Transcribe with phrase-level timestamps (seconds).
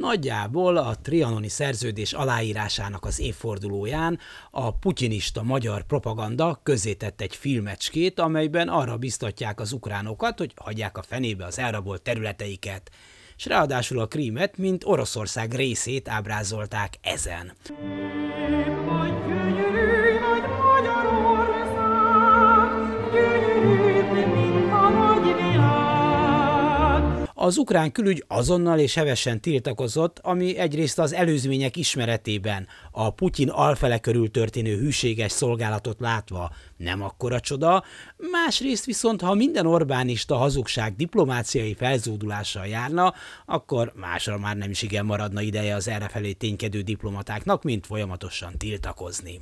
[0.00, 4.18] Nagyjából a trianoni szerződés aláírásának az évfordulóján
[4.50, 11.02] a putinista magyar propaganda közzétett egy filmecskét, amelyben arra biztatják az ukránokat, hogy hagyják a
[11.02, 12.90] fenébe az elrabolt területeiket,
[13.36, 17.52] és ráadásul a krímet, mint Oroszország részét ábrázolták ezen.
[27.48, 33.98] Az ukrán külügy azonnal és hevesen tiltakozott, ami egyrészt az előzmények ismeretében, a Putyin alfele
[33.98, 37.84] körül történő hűséges szolgálatot látva nem akkora csoda,
[38.16, 43.14] másrészt viszont, ha minden Orbánista hazugság diplomáciai felzúdulással járna,
[43.46, 49.40] akkor másra már nem is igen maradna ideje az errefelé ténykedő diplomatáknak, mint folyamatosan tiltakozni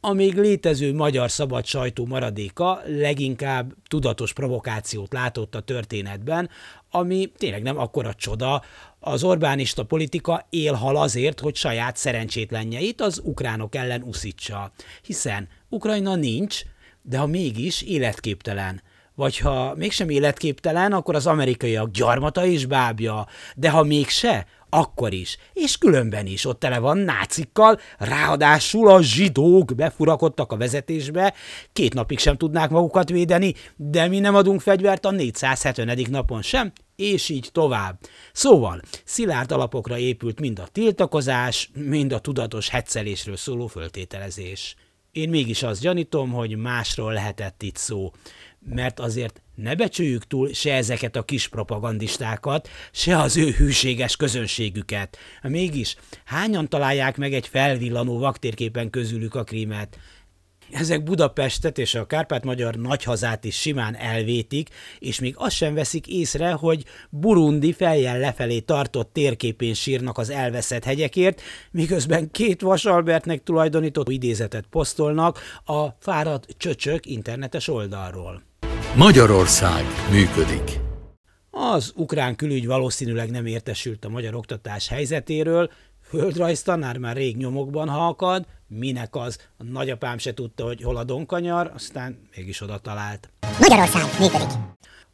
[0.00, 6.50] a még létező magyar szabad sajtó maradéka leginkább tudatos provokációt látott a történetben,
[6.90, 8.62] ami tényleg nem akkora csoda,
[9.00, 14.72] az Orbánista politika élhal azért, hogy saját szerencsétlenjeit az ukránok ellen uszítsa.
[15.02, 16.62] Hiszen Ukrajna nincs,
[17.02, 18.82] de ha mégis életképtelen.
[19.14, 23.26] Vagy ha mégsem életképtelen, akkor az amerikaiak gyarmata és bábja,
[23.56, 29.74] de ha mégse, akkor is, és különben is ott tele van nácikkal, ráadásul a zsidók
[29.74, 31.34] befurakodtak a vezetésbe,
[31.72, 36.06] két napig sem tudnák magukat védeni, de mi nem adunk fegyvert a 470.
[36.10, 37.98] napon sem, és így tovább.
[38.32, 44.76] Szóval, szilárd alapokra épült mind a tiltakozás, mind a tudatos hetszelésről szóló föltételezés.
[45.12, 48.10] Én mégis azt gyanítom, hogy másról lehetett itt szó,
[48.60, 55.18] mert azért ne becsüljük túl se ezeket a kis propagandistákat, se az ő hűséges közönségüket.
[55.42, 59.98] Mégis, hányan találják meg egy felvillanó vaktérképen közülük a krímet?
[60.70, 64.68] Ezek Budapestet és a Kárpát-magyar nagyhazát is simán elvétik,
[64.98, 70.84] és még azt sem veszik észre, hogy Burundi feljel lefelé tartott térképén sírnak az elveszett
[70.84, 78.49] hegyekért, miközben két Vasalbertnek tulajdonított idézetet posztolnak a fáradt csöcsök internetes oldalról.
[78.96, 80.80] Magyarország működik.
[81.50, 85.70] Az ukrán külügy valószínűleg nem értesült a magyar oktatás helyzetéről,
[86.02, 91.70] földrajztanár már rég nyomokban halkad, minek az, a nagyapám se tudta, hogy hol a donkanyar,
[91.74, 93.30] aztán mégis oda talált.
[93.58, 94.69] Magyarország működik.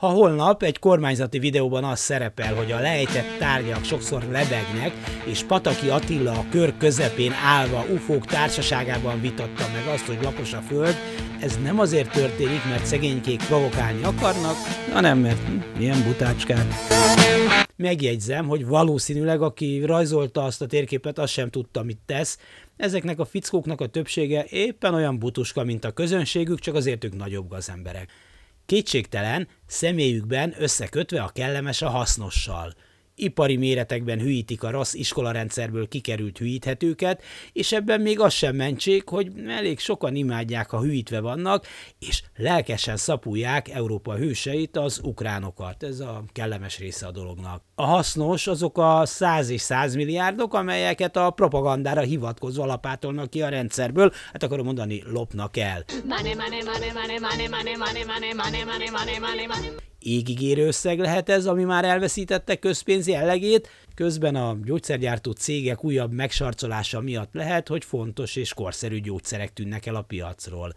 [0.00, 4.92] Ha holnap egy kormányzati videóban az szerepel, hogy a lejtett tárgyak sokszor lebegnek,
[5.24, 10.60] és Pataki Attila a kör közepén állva ufók társaságában vitatta meg azt, hogy lapos a
[10.60, 10.94] föld,
[11.40, 14.54] ez nem azért történik, mert szegénykék provokálni akarnak,
[14.92, 16.66] hanem mert hm, ilyen butácskák.
[17.76, 22.38] Megjegyzem, hogy valószínűleg aki rajzolta azt a térképet, azt sem tudta, mit tesz.
[22.76, 27.48] Ezeknek a fickóknak a többsége éppen olyan butuska, mint a közönségük, csak azért ők nagyobb
[27.48, 28.08] gazemberek.
[28.70, 32.74] Kétségtelen, személyükben összekötve a kellemes a hasznossal–
[33.22, 37.22] ipari méretekben hűítik a rossz iskolarendszerből kikerült hűíthetőket,
[37.52, 41.66] és ebben még az sem mentség, hogy elég sokan imádják, ha hűítve vannak,
[41.98, 45.82] és lelkesen szapulják Európa hőseit, az ukránokat.
[45.82, 47.62] Ez a kellemes része a dolognak.
[47.74, 53.48] A hasznos azok a száz és száz milliárdok, amelyeket a propagandára hivatkozva lapátolnak ki a
[53.48, 55.84] rendszerből, hát akarom mondani, lopnak el.
[60.00, 67.00] Égigérő összeg lehet ez, ami már elveszítette közpénz jellegét, közben a gyógyszergyártó cégek újabb megsarcolása
[67.00, 70.74] miatt lehet, hogy fontos és korszerű gyógyszerek tűnnek el a piacról.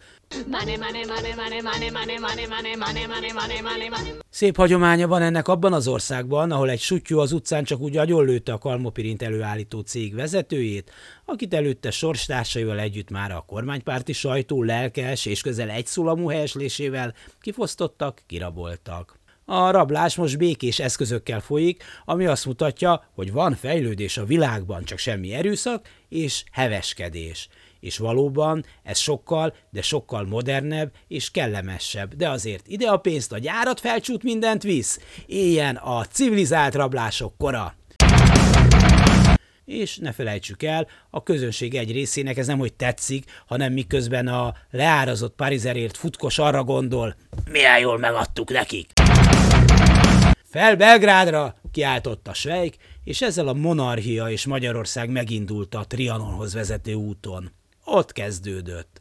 [4.29, 8.53] Szép hagyománya van ennek abban az országban, ahol egy sutyó az utcán csak úgy agyonlőtte
[8.53, 10.91] a kalmopirint előállító cég vezetőjét,
[11.25, 19.12] akit előtte sorstársaival együtt már a kormánypárti sajtó lelkes és közel egyszólamú helyeslésével kifosztottak, kiraboltak.
[19.45, 24.97] A rablás most békés eszközökkel folyik, ami azt mutatja, hogy van fejlődés a világban, csak
[24.97, 27.47] semmi erőszak és heveskedés.
[27.79, 32.13] És valóban ez sokkal, de sokkal modernebb és kellemesebb.
[32.13, 34.99] De azért ide a pénzt, a gyárat felcsút mindent visz.
[35.25, 37.75] Éljen a civilizált rablások kora!
[39.65, 44.53] És ne felejtsük el, a közönség egy részének ez nem hogy tetszik, hanem miközben a
[44.71, 47.15] leárazott parizerért futkos arra gondol,
[47.51, 48.91] milyen jól megadtuk nekik.
[50.53, 51.55] Fel Belgrádra!
[51.71, 57.51] kiáltott a Svejk, és ezzel a monarchia és Magyarország megindult a Trianonhoz vezető úton.
[57.85, 58.92] Ott kezdődött.